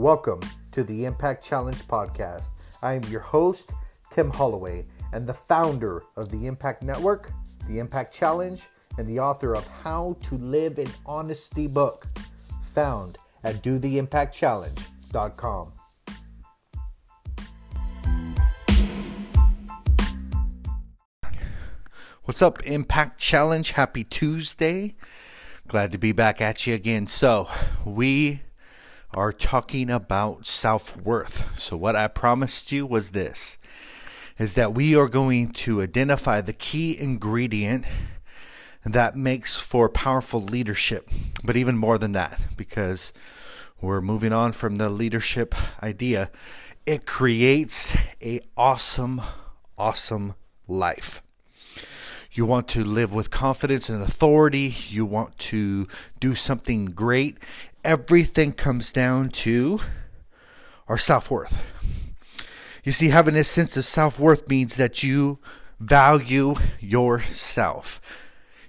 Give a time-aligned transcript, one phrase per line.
[0.00, 0.40] Welcome
[0.72, 2.48] to the Impact Challenge podcast.
[2.80, 3.74] I am your host,
[4.10, 7.30] Tim Holloway, and the founder of the Impact Network,
[7.68, 8.66] the Impact Challenge,
[8.96, 12.06] and the author of How to Live in Honesty book,
[12.62, 15.72] found at dotheimpactchallenge.com.
[22.24, 23.72] What's up, Impact Challenge?
[23.72, 24.94] Happy Tuesday.
[25.68, 27.06] Glad to be back at you again.
[27.06, 27.50] So,
[27.84, 28.40] we
[29.12, 31.58] are talking about self worth.
[31.58, 33.58] So, what I promised you was this
[34.38, 37.84] is that we are going to identify the key ingredient
[38.84, 41.10] that makes for powerful leadership.
[41.44, 43.12] But even more than that, because
[43.80, 46.30] we're moving on from the leadership idea,
[46.86, 49.20] it creates a awesome,
[49.76, 50.34] awesome
[50.66, 51.22] life.
[52.32, 54.72] You want to live with confidence and authority.
[54.88, 55.88] You want to
[56.20, 57.38] do something great.
[57.84, 59.80] Everything comes down to
[60.86, 61.64] our self worth.
[62.84, 65.38] You see, having a sense of self worth means that you
[65.78, 68.00] value yourself.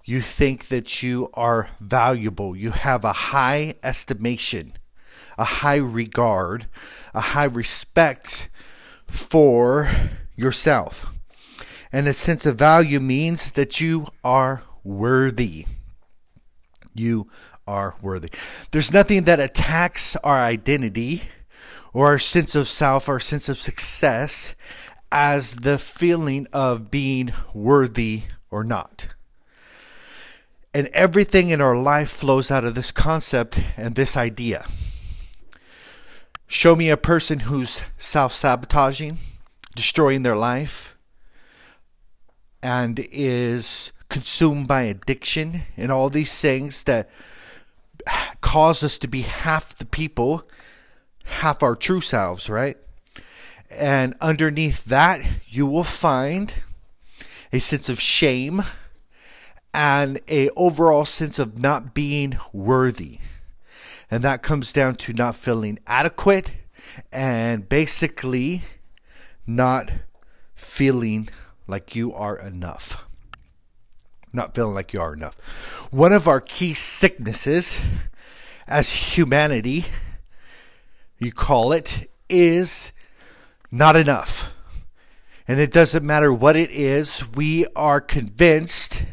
[0.06, 2.56] You think that you are valuable.
[2.56, 4.74] You have a high estimation,
[5.38, 6.68] a high regard,
[7.14, 8.50] a high respect
[9.08, 9.90] for
[10.36, 11.14] yourself.
[11.92, 15.66] And a sense of value means that you are worthy.
[16.94, 17.30] You
[17.72, 18.30] are worthy.
[18.72, 21.24] There's nothing that attacks our identity
[21.94, 24.56] or our sense of self, our sense of success,
[25.12, 29.08] as the feeling of being worthy or not.
[30.74, 34.66] And everything in our life flows out of this concept and this idea.
[36.48, 39.18] Show me a person who's self sabotaging,
[39.76, 40.98] destroying their life,
[42.62, 47.10] and is consumed by addiction and all these things that
[48.42, 50.48] cause us to be half the people,
[51.24, 52.78] half our true selves, right?
[53.70, 56.54] And underneath that, you will find
[57.54, 58.64] a sense of shame
[59.74, 63.20] and a overall sense of not being worthy.
[64.10, 66.54] And that comes down to not feeling adequate
[67.12, 68.64] and basically
[69.48, 69.92] not
[70.54, 71.30] feeling
[71.68, 73.08] like you are enough.
[74.34, 75.36] Not feeling like you are enough.
[75.92, 77.82] One of our key sicknesses
[78.68, 79.86] as humanity,
[81.20, 82.94] you call it, is
[83.70, 84.56] not enough.
[85.48, 89.06] And it doesn't matter what it is, we are convinced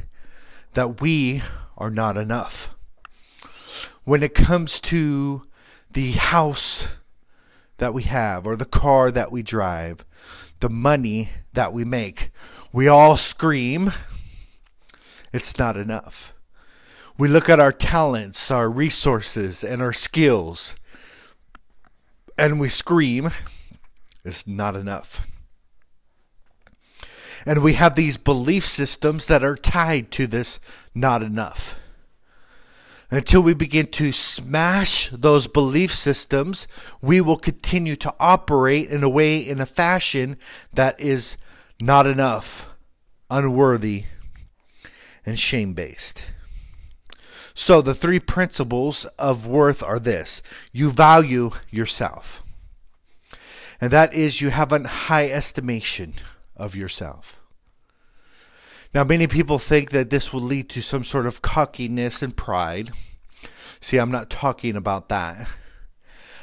[0.74, 1.42] that we
[1.76, 2.76] are not enough.
[4.04, 5.42] When it comes to
[5.90, 6.96] the house
[7.78, 10.04] that we have, or the car that we drive,
[10.60, 12.30] the money that we make,
[12.72, 13.92] we all scream,
[15.32, 16.34] it's not enough.
[17.18, 20.76] We look at our talents, our resources, and our skills,
[22.38, 23.30] and we scream,
[24.24, 25.26] it's not enough.
[27.44, 30.60] And we have these belief systems that are tied to this
[30.94, 31.80] not enough.
[33.10, 36.68] Until we begin to smash those belief systems,
[37.00, 40.36] we will continue to operate in a way, in a fashion
[40.74, 41.38] that is
[41.80, 42.68] not enough,
[43.30, 44.04] unworthy,
[45.28, 46.32] and shame based.
[47.52, 52.42] So, the three principles of worth are this you value yourself,
[53.80, 56.14] and that is you have a high estimation
[56.56, 57.42] of yourself.
[58.94, 62.90] Now, many people think that this will lead to some sort of cockiness and pride.
[63.80, 65.48] See, I'm not talking about that.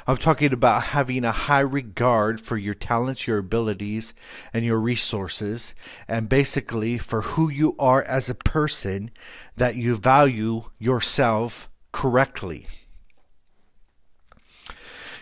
[0.08, 4.14] I'm talking about having a high regard for your talents, your abilities,
[4.52, 5.74] and your resources,
[6.06, 9.10] and basically for who you are as a person,
[9.56, 12.68] that you value yourself correctly.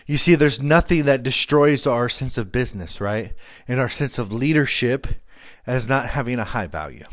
[0.05, 3.33] You see, there's nothing that destroys our sense of business, right?
[3.67, 5.07] And our sense of leadership
[5.65, 7.05] as not having a high value.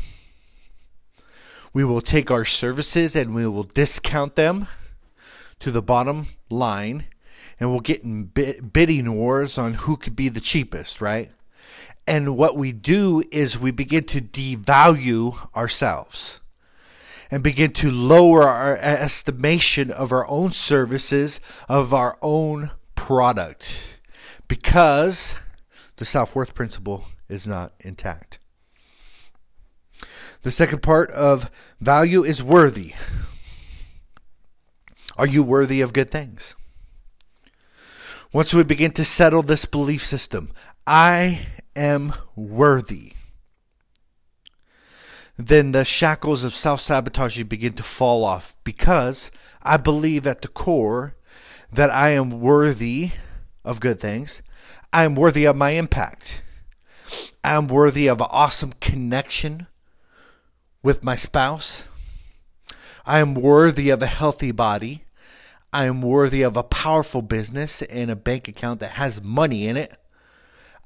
[1.73, 4.67] We will take our services and we will discount them
[5.57, 7.07] to the bottom line
[7.63, 11.31] and we'll get in bidding wars on who could be the cheapest, right?
[12.05, 16.41] And what we do is we begin to devalue ourselves
[17.31, 21.39] and begin to lower our estimation of our own services,
[21.69, 24.01] of our own product,
[24.49, 25.35] because
[25.95, 28.39] the self worth principle is not intact.
[30.41, 31.49] The second part of
[31.79, 32.93] value is worthy.
[35.17, 36.57] Are you worthy of good things?
[38.33, 40.49] Once we begin to settle this belief system,
[40.87, 41.45] I
[41.75, 43.13] am worthy,
[45.37, 49.31] then the shackles of self sabotaging begin to fall off because
[49.61, 51.15] I believe at the core
[51.71, 53.11] that I am worthy
[53.63, 54.41] of good things.
[54.91, 56.41] I am worthy of my impact.
[57.43, 59.67] I am worthy of an awesome connection
[60.81, 61.87] with my spouse.
[63.05, 65.03] I am worthy of a healthy body.
[65.73, 69.75] I am worthy of a powerful business and a bank account that has money in
[69.75, 69.97] it.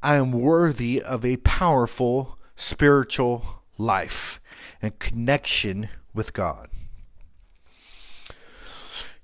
[0.01, 4.39] I am worthy of a powerful spiritual life
[4.81, 6.69] and connection with God.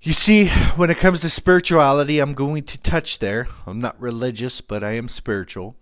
[0.01, 3.47] You see, when it comes to spirituality, I'm going to touch there.
[3.65, 5.77] I'm not religious, but I am spiritual.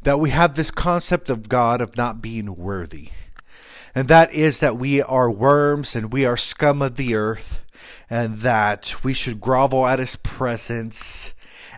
[0.00, 3.10] That we have this concept of God of not being worthy.
[3.94, 7.62] And that is that we are worms and we are scum of the earth,
[8.10, 11.32] and that we should grovel at his presence,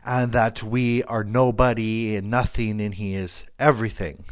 [0.05, 4.25] and that we are nobody and nothing, and he is everything.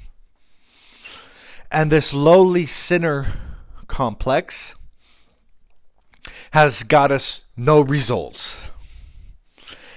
[1.70, 3.26] And this lowly sinner
[3.87, 4.75] complex
[6.52, 8.70] has got us no results.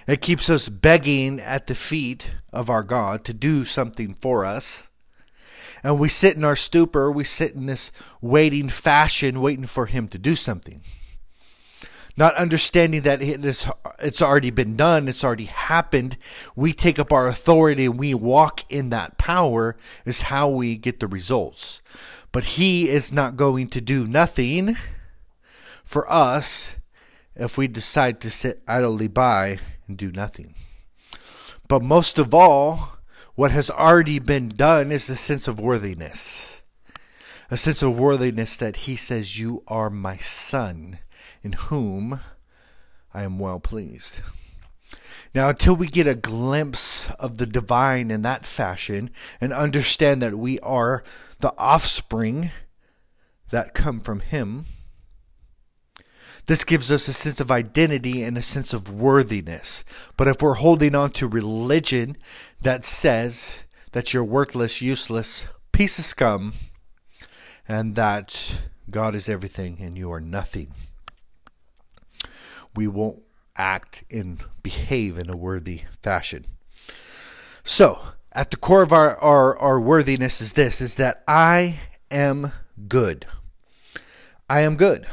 [0.06, 4.92] It keeps us begging at the feet of our God to do something for us.
[5.82, 7.92] And we sit in our stupor, we sit in this
[8.22, 10.82] waiting fashion, waiting for Him to do something.
[12.16, 13.68] Not understanding that it is,
[14.00, 16.18] it's already been done, it's already happened.
[16.56, 19.76] We take up our authority and we walk in that power,
[20.06, 21.82] is how we get the results.
[22.32, 24.76] But He is not going to do nothing
[25.84, 26.78] for us
[27.36, 30.54] if we decide to sit idly by and do nothing.
[31.68, 32.98] But most of all,
[33.36, 36.62] what has already been done is a sense of worthiness.
[37.50, 41.00] A sense of worthiness that he says, You are my son,
[41.44, 42.20] in whom
[43.14, 44.22] I am well pleased.
[45.36, 49.10] Now, until we get a glimpse of the divine in that fashion
[49.42, 51.04] and understand that we are
[51.40, 52.52] the offspring
[53.50, 54.66] that come from him,
[56.46, 59.84] this gives us a sense of identity and a sense of worthiness.
[60.18, 62.18] But if we're holding on to religion
[62.62, 66.54] that says that you're worthless, useless, piece of scum,
[67.68, 70.74] and that God is everything and you are nothing,
[72.76, 73.22] we won't
[73.56, 76.46] act and behave in a worthy fashion.
[77.64, 78.00] So,
[78.32, 81.80] at the core of our, our, our worthiness is this is that I
[82.10, 82.52] am
[82.88, 83.26] good.
[84.50, 85.06] I am good.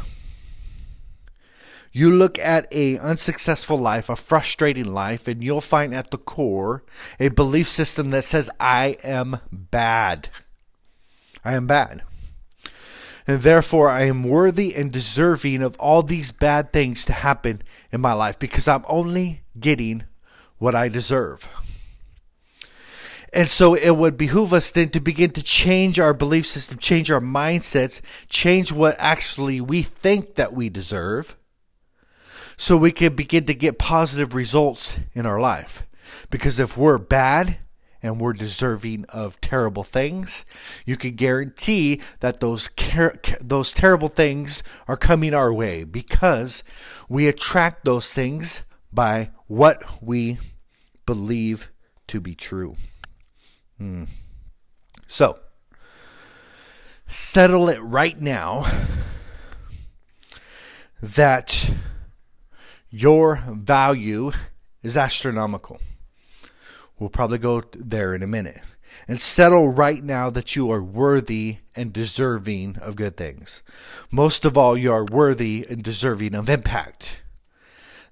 [1.92, 6.84] You look at a unsuccessful life, a frustrating life, and you'll find at the core
[7.18, 10.28] a belief system that says I am bad.
[11.44, 12.02] I am bad.
[13.30, 17.62] And therefore I am worthy and deserving of all these bad things to happen
[17.92, 20.02] in my life because I'm only getting
[20.58, 21.48] what I deserve.
[23.32, 27.08] And so it would behoove us then to begin to change our belief system, change
[27.08, 31.36] our mindsets, change what actually we think that we deserve
[32.56, 35.86] so we can begin to get positive results in our life.
[36.30, 37.58] Because if we're bad
[38.02, 40.44] and we're deserving of terrible things,
[40.86, 46.64] you can guarantee that those car- those terrible things are coming our way because
[47.08, 48.62] we attract those things
[48.92, 50.38] by what we
[51.06, 51.70] believe
[52.08, 52.76] to be true.
[53.78, 54.04] Hmm.
[55.06, 55.38] So,
[57.06, 58.64] settle it right now
[61.02, 61.72] that
[62.90, 64.32] your value
[64.82, 65.80] is astronomical.
[67.00, 68.60] We'll probably go there in a minute.
[69.08, 73.62] And settle right now that you are worthy and deserving of good things.
[74.10, 77.22] Most of all, you are worthy and deserving of impact.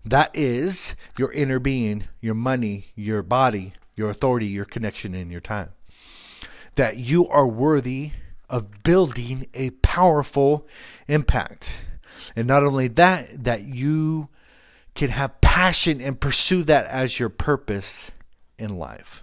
[0.04, 5.40] That is your inner being, your money, your body, your authority, your connection, and your
[5.40, 5.70] time.
[6.76, 8.12] That you are worthy
[8.48, 10.66] of building a powerful
[11.08, 11.86] impact.
[12.34, 14.28] And not only that, that you
[14.94, 18.12] can have passion and pursue that as your purpose
[18.58, 19.22] in life.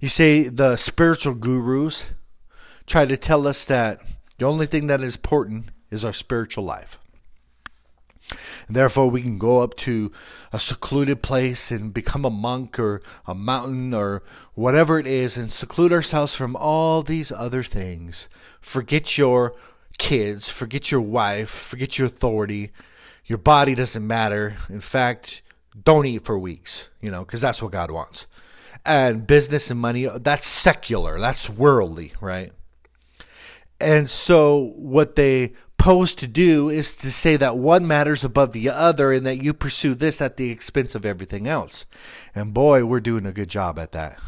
[0.00, 2.12] You see, the spiritual gurus
[2.86, 4.00] try to tell us that
[4.38, 6.98] the only thing that is important is our spiritual life.
[8.66, 10.10] And therefore, we can go up to
[10.52, 14.22] a secluded place and become a monk or a mountain or
[14.54, 18.28] whatever it is and seclude ourselves from all these other things.
[18.60, 19.54] Forget your
[19.98, 22.72] kids, forget your wife, forget your authority,
[23.26, 24.56] your body doesn't matter.
[24.68, 25.42] In fact,
[25.82, 28.26] don't eat for weeks, you know, because that's what God wants.
[28.84, 32.52] And business and money, that's secular, that's worldly, right?
[33.80, 38.70] And so what they pose to do is to say that one matters above the
[38.70, 41.86] other and that you pursue this at the expense of everything else.
[42.34, 44.18] And boy, we're doing a good job at that.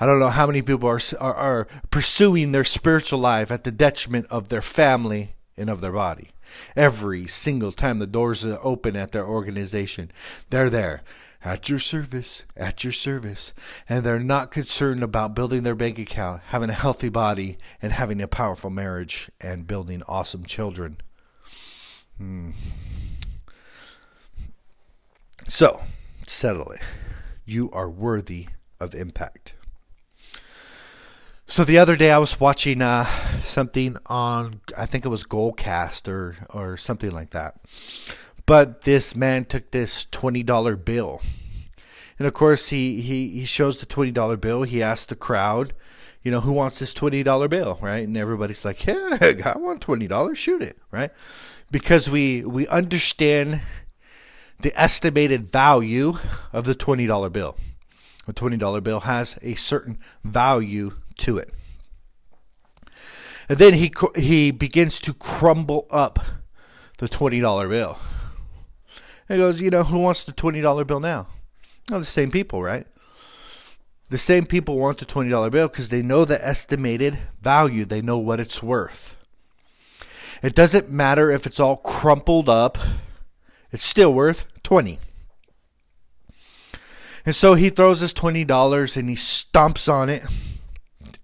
[0.00, 3.70] I don't know how many people are, are, are pursuing their spiritual life at the
[3.70, 6.31] detriment of their family and of their body
[6.76, 10.10] every single time the doors are open at their organization.
[10.50, 11.02] They're there.
[11.44, 13.52] at your service, at your service.
[13.88, 18.20] And they're not concerned about building their bank account, having a healthy body, and having
[18.22, 20.98] a powerful marriage and building awesome children.
[22.16, 22.50] Hmm.
[25.48, 25.82] So,
[26.26, 26.80] settle it.
[27.44, 28.46] You are worthy
[28.78, 29.54] of impact.
[31.52, 33.04] So the other day I was watching uh,
[33.42, 37.60] something on, I think it was Goalcast or or something like that.
[38.46, 41.20] But this man took this twenty dollar bill,
[42.18, 44.62] and of course he he he shows the twenty dollar bill.
[44.62, 45.74] He asks the crowd,
[46.22, 48.08] you know, who wants this twenty dollar bill, right?
[48.08, 49.18] And everybody's like, yeah,
[49.54, 50.38] I want twenty dollars.
[50.38, 51.10] Shoot it, right?
[51.70, 53.60] Because we we understand
[54.58, 56.14] the estimated value
[56.50, 57.58] of the twenty dollar bill.
[58.26, 60.92] A twenty dollar bill has a certain value
[61.22, 61.52] to it.
[63.48, 66.18] And then he he begins to crumble up
[66.98, 67.98] the twenty dollar bill.
[69.28, 71.28] And he goes, you know, who wants the twenty dollar bill now?
[71.90, 72.86] Oh, the same people, right?
[74.08, 77.84] The same people want the twenty dollar bill because they know the estimated value.
[77.84, 79.16] They know what it's worth.
[80.42, 82.78] It doesn't matter if it's all crumpled up;
[83.70, 84.98] it's still worth twenty.
[87.24, 90.22] And so he throws his twenty dollars and he stomps on it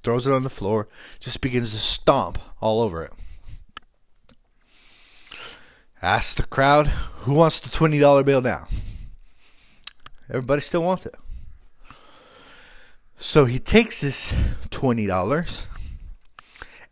[0.02, 0.88] throws it on the floor,
[1.21, 3.12] just begins to stomp all over it.
[6.00, 8.69] Asks the crowd, who wants the $20 bill now?
[10.28, 11.14] Everybody still wants it.
[13.17, 14.33] So he takes this
[14.71, 15.67] $20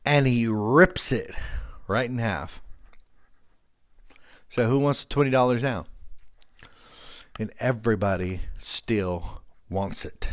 [0.04, 1.34] and he rips it
[1.86, 2.60] right in half.
[4.48, 5.86] So who wants the $20 now?
[7.38, 10.30] And everybody still wants it.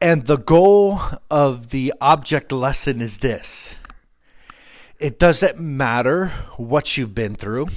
[0.00, 3.78] And the goal of the object lesson is this
[4.98, 7.68] it doesn't matter what you've been through,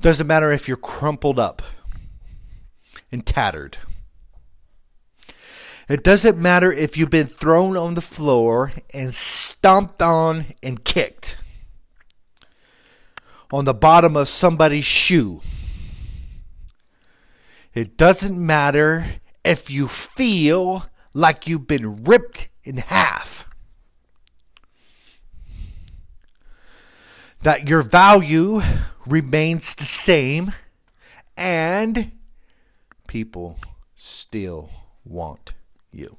[0.00, 1.62] doesn't matter if you're crumpled up
[3.10, 3.78] and tattered.
[5.88, 11.38] It doesn't matter if you've been thrown on the floor and stomped on and kicked
[13.52, 15.42] on the bottom of somebody's shoe.
[17.74, 23.48] It doesn't matter if you feel like you've been ripped in half.
[27.42, 28.60] That your value
[29.06, 30.52] remains the same
[31.36, 32.12] and
[33.08, 33.58] people
[33.96, 34.70] still
[35.04, 35.54] want
[35.90, 36.16] you.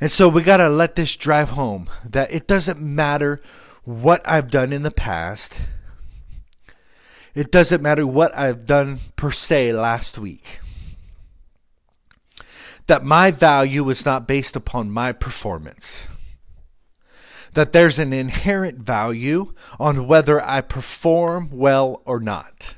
[0.00, 3.40] And so we got to let this drive home that it doesn't matter
[3.84, 5.60] what I've done in the past.
[7.34, 10.60] It doesn't matter what I've done per se last week
[12.86, 16.08] that my value is not based upon my performance.
[17.54, 22.74] That there's an inherent value on whether I perform well or not.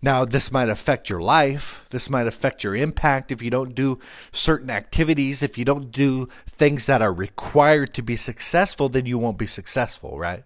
[0.00, 1.88] Now, this might affect your life.
[1.88, 3.98] This might affect your impact if you don't do
[4.32, 5.42] certain activities.
[5.42, 9.46] If you don't do things that are required to be successful, then you won't be
[9.46, 10.44] successful, right?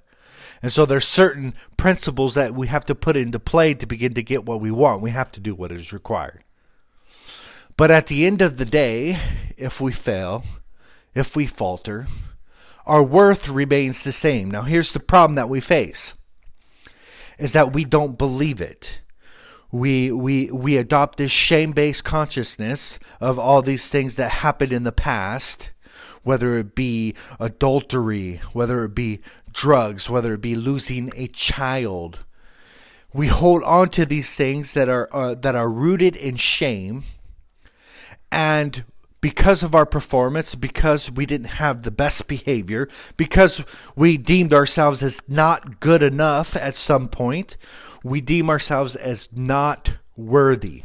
[0.62, 4.23] And so there's certain principles that we have to put into play to begin to
[4.23, 5.02] get what we want.
[5.02, 6.44] We have to do what is required.
[7.78, 9.20] But at the end of the day,
[9.56, 10.44] if we fail,
[11.14, 12.08] if we falter,
[12.85, 14.50] our worth remains the same.
[14.50, 16.16] Now, here's the problem that we face
[17.38, 19.00] is that we don't believe it.
[19.70, 24.82] We, we, we adopt this shame based consciousness of all these things that happened in
[24.82, 25.70] the past,
[26.25, 29.20] whether it be adultery, whether it be
[29.52, 32.25] drugs, whether it be losing a child.
[33.12, 37.04] We hold on to these things that are, uh, that are rooted in shame
[38.30, 38.85] and
[39.20, 43.64] because of our performance, because we didn't have the best behavior, because
[43.97, 47.56] we deemed ourselves as not good enough at some point,
[48.04, 50.82] we deem ourselves as not worthy.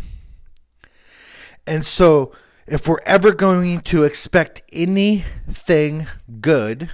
[1.68, 2.34] And so,
[2.66, 6.08] if we're ever going to expect anything
[6.42, 6.90] good,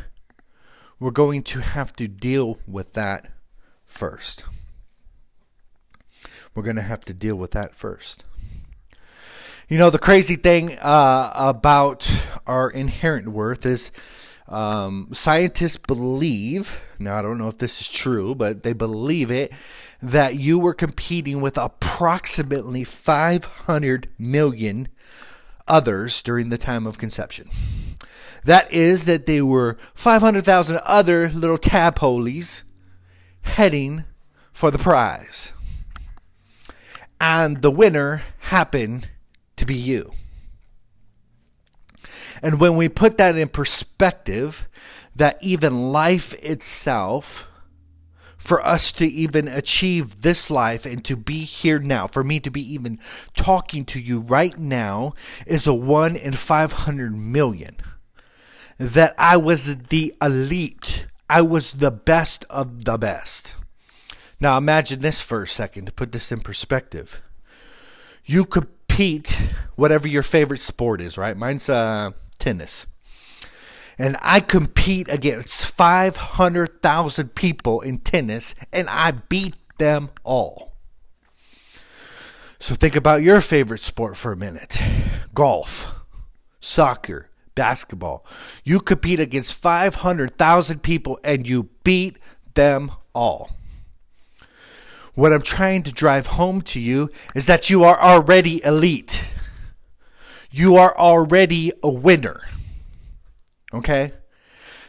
[0.99, 3.31] we're going to have to deal with that
[3.85, 4.43] first.
[6.53, 8.25] We're going to have to deal with that first.
[9.69, 12.11] You know, the crazy thing uh, about
[12.47, 13.91] our inherent worth is
[14.47, 19.53] um, scientists believe, now I don't know if this is true, but they believe it,
[20.01, 24.87] that you were competing with approximately 500 million
[25.67, 27.47] others during the time of conception.
[28.45, 32.63] That is, that they were 500,000 other little tadpoles
[33.41, 34.05] heading
[34.51, 35.53] for the prize.
[37.21, 39.11] And the winner happened
[39.69, 40.11] be you.
[42.41, 44.67] And when we put that in perspective,
[45.15, 47.51] that even life itself
[48.35, 52.49] for us to even achieve this life and to be here now, for me to
[52.49, 52.97] be even
[53.35, 55.13] talking to you right now,
[55.45, 57.75] is a 1 in 500 million.
[58.79, 63.55] That I was the elite, I was the best of the best.
[64.39, 67.21] Now imagine this for a second to put this in perspective.
[68.25, 68.45] You
[68.99, 71.37] compete, whatever your favorite sport is, right?
[71.37, 72.85] Mine's uh, tennis
[73.97, 80.73] and I compete against 500,000 people in tennis and I beat them all.
[82.59, 84.81] So think about your favorite sport for a minute
[85.33, 85.97] golf,
[86.59, 88.25] soccer, basketball.
[88.65, 92.17] You compete against 500,000 people and you beat
[92.53, 93.49] them all.
[95.19, 99.27] What I'm trying to drive home to you is that you are already elite.
[100.49, 102.47] You are already a winner.
[103.73, 104.13] Okay?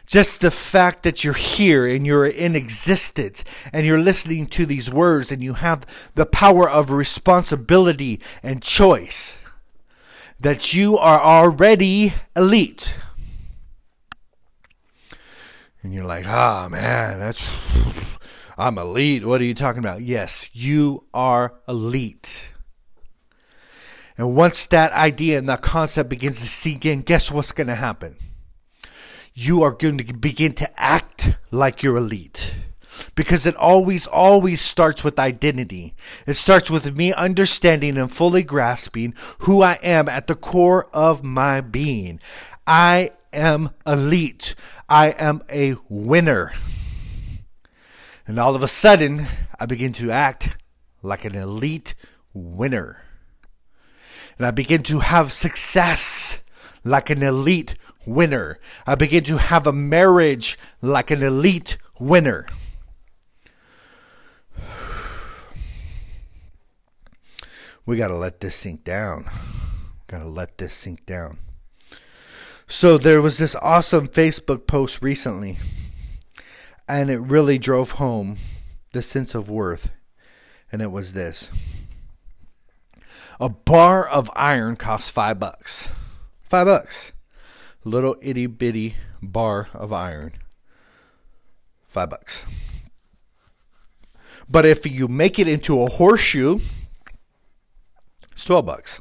[0.06, 4.88] Just the fact that you're here and you're in existence and you're listening to these
[4.88, 5.84] words and you have
[6.14, 9.42] the power of responsibility and choice,
[10.38, 12.96] that you are already elite.
[15.82, 18.09] And you're like, ah, oh, man, that's,
[18.60, 19.24] I'm elite.
[19.24, 20.02] What are you talking about?
[20.02, 22.52] Yes, you are elite.
[24.18, 27.74] And once that idea and that concept begins to sink in, guess what's going to
[27.74, 28.16] happen?
[29.34, 32.56] you are going to begin to act like you're elite.
[33.14, 35.94] Because it always, always starts with identity.
[36.26, 41.24] It starts with me understanding and fully grasping who I am at the core of
[41.24, 42.20] my being.
[42.66, 44.54] I am elite.
[44.88, 46.52] I am a winner.
[48.30, 49.26] And all of a sudden,
[49.58, 50.56] I begin to act
[51.02, 51.96] like an elite
[52.32, 53.02] winner.
[54.38, 56.44] And I begin to have success
[56.84, 57.74] like an elite
[58.06, 58.60] winner.
[58.86, 62.46] I begin to have a marriage like an elite winner.
[67.84, 69.28] We got to let this sink down.
[70.06, 71.40] Got to let this sink down.
[72.68, 75.58] So there was this awesome Facebook post recently,
[76.90, 78.36] and it really drove home
[78.92, 79.90] the sense of worth.
[80.72, 81.50] And it was this
[83.40, 85.90] a bar of iron costs five bucks.
[86.42, 87.12] Five bucks
[87.84, 90.32] little itty bitty bar of iron.
[91.84, 92.46] Five bucks.
[94.48, 96.58] But if you make it into a horseshoe,
[98.32, 99.00] it's 12 bucks.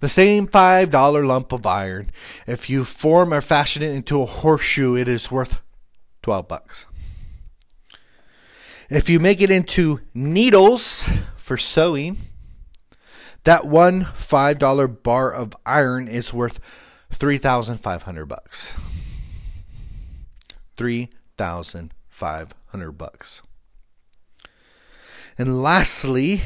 [0.00, 2.10] The same $5 lump of iron,
[2.46, 5.60] if you form or fashion it into a horseshoe, it is worth
[6.22, 6.86] 12 bucks.
[8.88, 12.18] If you make it into needles for sewing,
[13.44, 16.58] that one $5 bar of iron is worth
[17.10, 18.76] 3,500 bucks.
[20.76, 23.42] 3,500 bucks.
[25.38, 26.40] And lastly,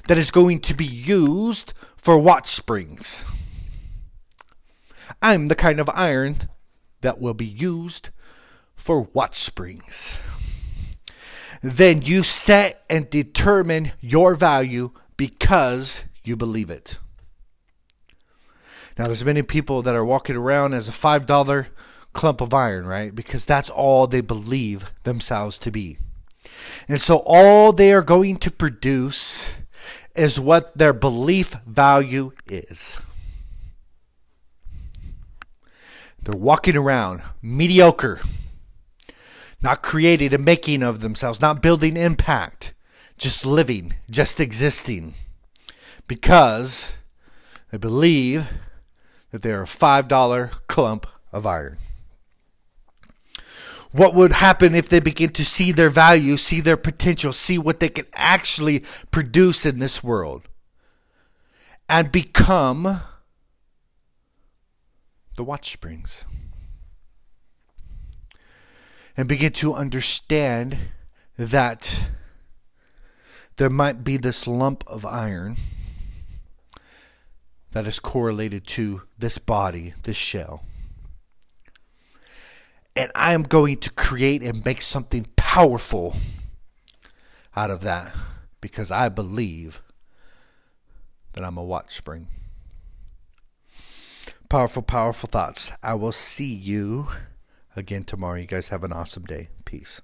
[0.07, 3.25] that is going to be used for watch springs,
[5.21, 6.37] I'm the kind of iron
[7.01, 8.09] that will be used
[8.75, 10.19] for watch springs
[11.61, 16.99] then you set and determine your value because you believe it.
[18.97, 21.67] Now, there's many people that are walking around as a $5
[22.13, 23.13] clump of iron, right?
[23.13, 25.97] Because that's all they believe themselves to be.
[26.87, 29.55] And so all they are going to produce
[30.15, 32.99] is what their belief value is.
[36.23, 38.21] They're walking around mediocre
[39.61, 42.73] not creating a making of themselves, not building impact,
[43.17, 45.13] just living, just existing.
[46.07, 46.97] Because
[47.71, 48.49] they believe
[49.29, 51.77] that they're a $5 clump of iron.
[53.91, 57.79] What would happen if they begin to see their value, see their potential, see what
[57.79, 60.47] they can actually produce in this world,
[61.89, 63.01] and become
[65.41, 66.23] the watch springs?
[69.17, 70.77] and begin to understand
[71.35, 72.11] that
[73.57, 75.57] there might be this lump of iron
[77.71, 80.63] that is correlated to this body, this shell.
[82.95, 86.15] And I am going to create and make something powerful
[87.55, 88.15] out of that
[88.61, 89.81] because I believe
[91.33, 92.27] that I'm a watch spring.
[94.51, 95.71] Powerful, powerful thoughts.
[95.81, 97.07] I will see you
[97.73, 98.35] again tomorrow.
[98.35, 99.47] You guys have an awesome day.
[99.63, 100.01] Peace.